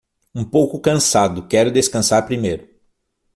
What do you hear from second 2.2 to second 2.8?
primeiro.